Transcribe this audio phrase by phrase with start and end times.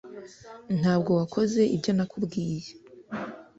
[0.79, 2.69] Ntabwo wakoze ibyo nakubwiye